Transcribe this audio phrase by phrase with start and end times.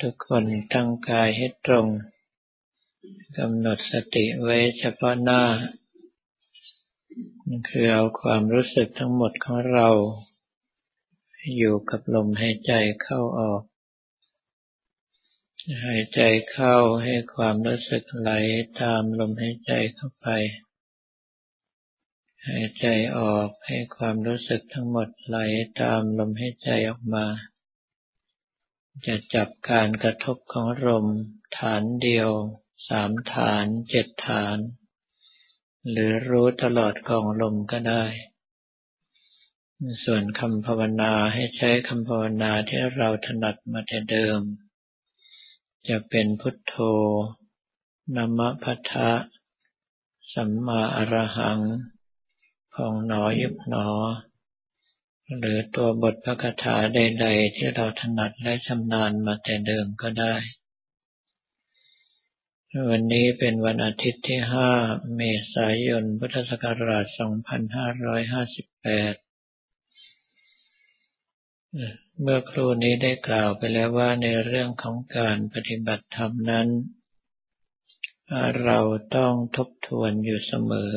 [0.00, 1.86] ทุกคนตั้งกายให้ตรง
[3.38, 5.42] กำหนดสติไว้เฉพาะหน้า
[7.68, 9.88] คือเอาความรู้สึกทั้งหมดของเรา
[11.56, 12.72] อยู่กับลมหายใจ
[13.02, 13.62] เข้าออก
[15.86, 16.20] หายใจ
[16.50, 18.30] เข้าให้ความรู้สึกไหล
[18.80, 20.28] ตามลมหายใจเข้าไป
[22.48, 22.86] หายใจ
[23.18, 25.38] ออกให้ความรู้สึกทั้งหมดไหล
[25.80, 27.26] ตามลมหายใจออกมา
[29.06, 31.06] จะจับการกระทบของลม
[31.58, 32.30] ฐานเดียว
[32.88, 34.58] สามฐานเจ็ดฐาน
[35.90, 38.04] หรือรู้ตลอดกองลมก็ได้
[40.04, 44.40] ส่วนคำภาวนาให้ใช้คำภาวนาที่เราถนัดมาแต่เดิม
[45.88, 46.74] จะเป็นพุทโธ
[48.16, 49.12] นมพัทธะ
[50.32, 51.60] สัมมาอรหัง
[52.74, 53.88] พองหนอยุบหนอ
[55.38, 60.34] หรือตัวบทพระคาถาใด ๆ ที่เราถนัดและชำนาญมาแต่เดิมก็ได้
[62.90, 64.40] วันนี้เป็นวันอาทิตย์ที่
[64.78, 65.22] 5 เม
[65.54, 67.20] ษายน พุทธศักราช 2558
[72.20, 76.68] เมื่อครูนี้ได้กล่าวไปแล้วว่าในเรื่องของการปฏิบัติธรรมนั้น
[78.64, 78.78] เรา
[79.16, 80.92] ต้องทบทวนอยู่เสมอ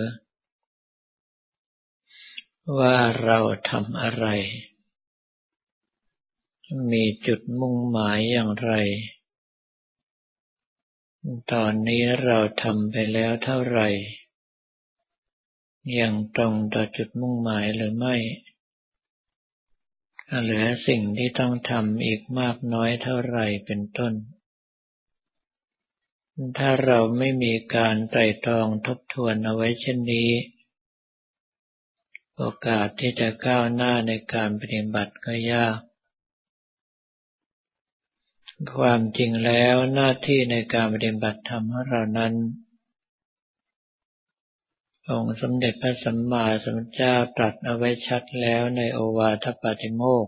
[2.76, 4.26] ว่าเราทำอะไร
[6.92, 8.72] มีจุดมุ่งหมายอย่างไร
[11.54, 13.88] ตอนนี้เราทำไปแล้วเท่าไหร่
[16.00, 18.16] ยังตรงต่อจุดมุ่งหมายหรือไม่
[20.42, 24.14] เหลือสิ่งที่ต้องทำอีกมากน้อยเท่าไหร่เป็นต้น
[26.58, 30.30] ถ้าเราไม่มีการไตรตรองทบทวนเอาไว้เช่นนี้
[32.38, 35.80] โอกาสที่จะก้าวหน้าในการปฏิบัติก็ยาก
[38.78, 42.34] ความจริงแล้วหน้าที่ในการปฏิบัติธรรมของเรานั้น
[45.10, 50.28] องค์สมเด็จพระสัมมาสัมพุทธเจ้าตรัสเอาไว้ชัดแล้วในโอวาทปาติโมก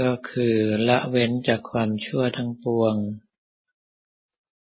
[0.00, 0.54] ก็คือ
[0.88, 2.94] ละเว้นจากความชั่วทั้งปวง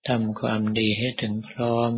[0.07, 1.91] ทำความดีให้ถึงพร้อม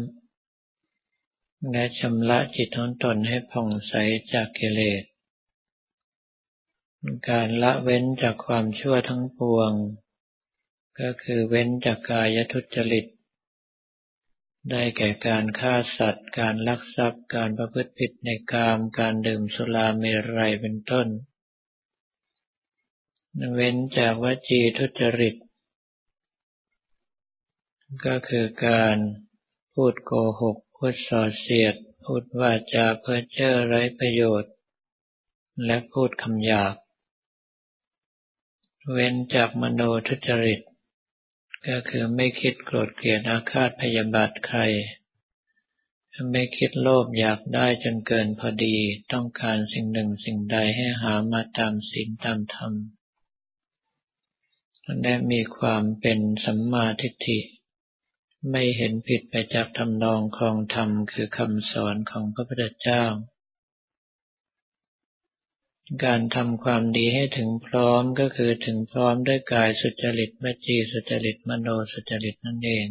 [1.72, 3.94] และชำระจิตของตนให้ผ่องใส
[4.34, 5.04] จากกิเลส
[7.30, 9.72] การละเว้นจากความชั่วทั้งปวง
[11.00, 13.06] ก็คือเว้นจากกายทุจริต
[14.72, 20.04] ได้แก่การฆ่าสัตว์ การลักทรัพย์ การประพฤติผิดในกาม การดื่มสุราเม
[20.38, 21.08] รัยเป็นต้น
[23.54, 25.36] เว้นจากวจีทุจริต
[28.06, 28.98] ก็คือการ
[29.74, 31.76] พูดโกหก พูดส่อเสียด
[32.06, 34.54] พูดว่าจาเพ้อเจ้อไร้ประโยชน์
[35.66, 36.76] และพูดคำหยาบ
[38.92, 40.62] เว้นจากมโนทุจริต
[41.68, 44.60] ก็คือไม่คิดโกรธเกลียดอาฆาตพยาบาทใคร
[46.32, 48.76] ไม่คิดโลภอยากได้จนเกินพอดี
[49.14, 52.74] ต้องการสิ่งหนึ่งสิ่งใดให้หามาตามศีลตามธรรม
[55.02, 57.40] และมีความเป็นสัมมาทิฏฐิ
[58.52, 63.04] ไม่เห็นผิดไปจากทำนองครองธรรมคือคำสอนของพระพุทธเจ้า
[66.06, 72.88] การทำความดีให้ถึงพร้อมก็คือถึงพร้อมด้วยกายสุจริตวจีสุจริตมโนสุจริตนั่นเอง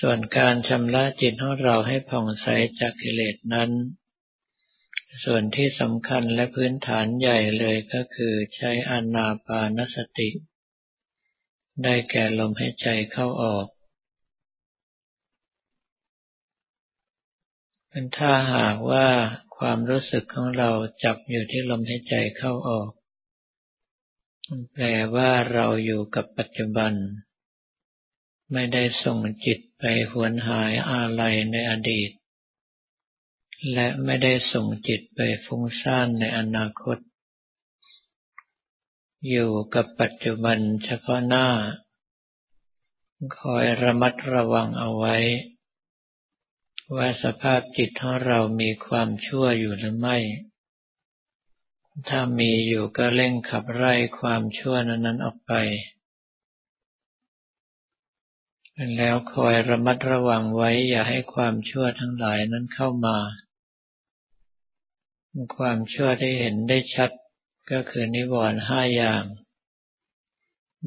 [0.00, 2.46] ส่วนการชำระจิตของเราให้ผ่องใส
[2.80, 3.70] จากกิเลสนั้น
[5.24, 10.28] ส่วนที่สำคัญและพื้นฐานใหญ่เลยก็คือใช้อนาปานสติ
[11.82, 13.66] ได้แก่ลมหายใจเข้าออก
[17.88, 19.06] เป็นถ้าหากว่า
[19.56, 20.70] ความรู้สึกของเรา
[21.04, 22.90] จับอยู่ที่ลมหายใจเข้าออก
[24.72, 26.92] แปลว่าเราอยู่กับปัจจุบัน
[28.52, 32.10] ไม่ได้ส่งจิตไปหวนหายอาลัยในอดีต
[33.72, 36.98] และไม่ได้ส่งจิตไปฟุ้งซ่านในอนาคต
[39.28, 41.46] อยู่กับปัจจุบันเฉพาะหน้า
[43.38, 45.16] คอยระมัดระวังเอาไว้
[46.94, 50.18] ว่าสภาพจิตของเรามีความชั่วอยู่หรือไม่
[52.08, 55.52] ถ้ามีอยู่ก็เร่งขับไล่ความชั่วนั้นออกไป
[58.96, 63.18] แล้วคอยระมัดระวังไว้ อย่าให้ความชั่วทั้งหลายนั้นเข้ามา
[65.56, 67.10] ความชั่วที่เห็นได้ชัด
[67.70, 69.24] ก็คือนิวรณ์ห้าอย่าง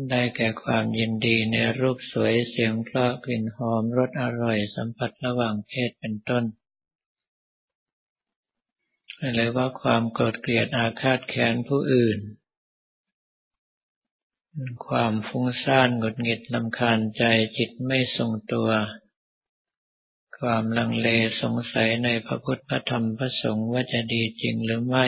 [0.10, 6.44] ได้แก่ความยินดีในรูปสวยเสียงเพราะกลิ่นหอมรสอร่อยสัมผัสระหว่างเพศเป็นต้น
[9.34, 12.20] หรือว่าความโกรธเกลียดอาฆาตแค้นผู้อื่น
[14.88, 17.24] ความฟุ้งซ่านหงุดหงิดลำคาญใจ
[17.58, 18.70] จิตไม่ทรงตัว
[20.40, 21.08] ความลังเล
[21.42, 25.08] สงสัยในพระพุทธพระธรรมพระสงฆ์ว่าจะดีจริงหรือไม่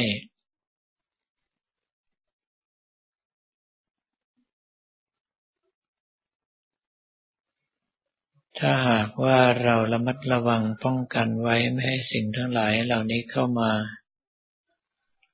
[8.63, 13.71] ถ้าหากว่าเราระมัดระวังป้องกันไว้ไม่ให้สิ่งทั้งหลายเหล่านี้เข้ามา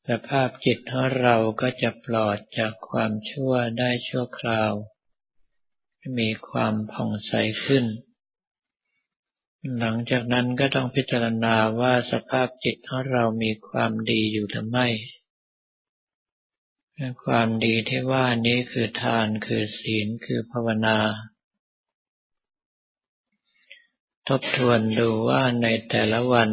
[0.09, 4.71] สภาพจิตของเราก็จะปลอดจากความชั่วได้ชั่วคราว
[6.19, 7.33] มีความผ่องใส
[7.65, 7.85] ขึ้น
[9.79, 14.87] หลังจากนั้นก็ต้องพิจารณาว่าสภาพจิตของเรามีความดีอยู่หรือไม่
[17.23, 20.97] ความดีที่ว่านี้คือทานคือศีลคือภาวนา
[24.27, 26.49] ทบทวนดูว่าในแต่ละวัน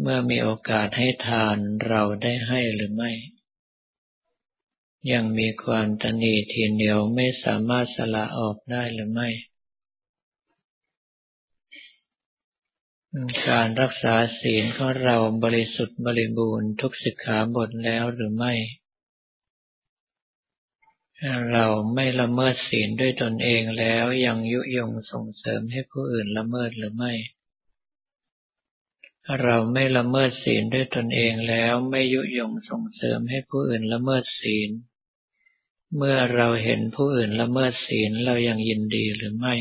[0.00, 1.56] เมื่อมีโอกาสให้ทาน
[1.86, 3.10] เราได้ให้หรือไม่
[5.12, 9.28] ยังมีความตนีทีเหนียวไม่สามารถสละออกได้หรือไม่
[13.48, 18.54] การรักษาศีลของเราบริสุทธิ์บริบูรณ์ทุกสิกขาบทแล้วหรือไม่
[21.52, 27.12] เราไม่ละเมิดศีลด้วยตนเองแล้วยังยุยงส่งเสริมให้ผู้อื่นละเมิดหรือไม่
[29.42, 34.70] เราไม่ละเมิดศีลด้วยตนเองแล้วไม่ยุยงส่งเสริมให้ผู้อื่นละเมิดศีล
[35.96, 39.54] เมื่อเราเห็นผู้อื่นละเมิดศีลเรายังยินดีหรือไม่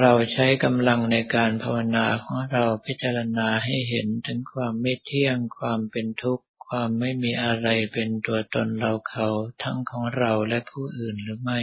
[0.00, 9.28] เราใช้กำลังในการภาวนาของเราพิจารณาให้เห็นถึงความไม่เที่ยง ความเป็นทุกข์ ความไม่มีอะไรเป็นตัวตนเราเขา
[9.62, 11.60] ทั้งของเราและผู้อื่นหรือไม่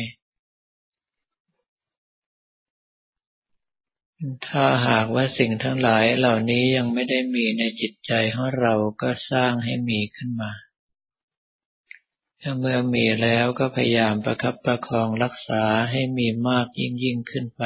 [4.47, 10.68] ถ้าหากว่าสิ่งทั้งหลายเหล่านี้ยังไม่ได้มีในจิตใจของเราก็สร้างให้มีขึ้นมาถ้า
[12.59, 17.63] เมื่อมีแล้วก็พยายามประคับประคองรักษาให้มีมากยิ่งยิ่งขึ้นไป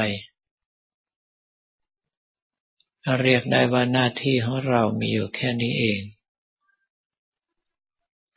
[3.22, 6.02] เรียกได้ว่าหน้าที่ของเรามีอยู่แค่นี้เอง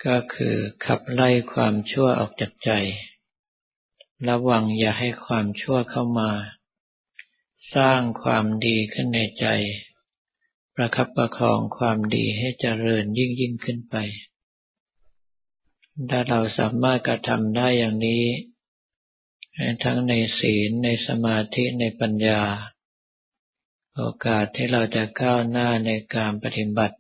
[0.05, 2.71] ก็คือขับไล่ความชั่วออกจากใจ
[4.29, 6.31] ระวังอย่าให้ความชั่วเข้ามา
[7.75, 9.47] สร้างความดีขึ้นในใจ
[10.75, 13.97] ประคับประคองความดีให้เจริญยิ่งยิ่งขึ้นไป
[16.11, 18.25] ถ้าเราสามารถกระทำได้อย่างนี้
[19.85, 22.43] ทั้งในศีลในสมาธิในปัญญา
[23.95, 26.97] โอกาสที่เราจะก้าวหน้าในการปฏิบัติ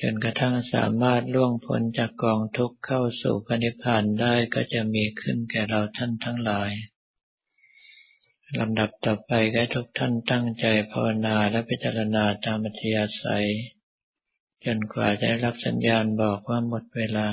[0.00, 6.70] จนกระทั่งสามารถล่วงพ้นจากกองทุกข์เข้าสู่พระนิพพานได้ก็จะมีขึ้นแก่เราท่านทั้งหลาย
[8.58, 13.48] ลำดับต่อไปก็ทุกท่านตั้งใจภาวนาและพิจารณาตามอัธยาศัย
[14.64, 17.28] จนกว่าจะได้รับสัญญาณบอกว่าหมดเวลา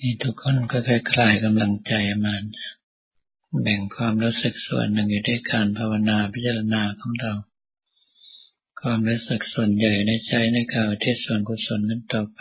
[0.00, 0.78] นี่ทุกคนก็
[1.12, 2.34] คลายกำลังใจมา
[3.62, 7.32] แบ่งความรู้สึกส่วนหนึ่งอยู่ด้วยการภาวนาพิจารณาของเรา
[8.80, 12.40] ความรู้สึกส่วนใหญ่ได้ใช้ในข่าวที่ส่วนกุศลนั้นต่อไป